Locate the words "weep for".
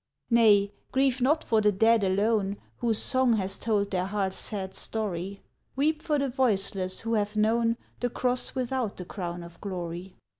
5.75-6.17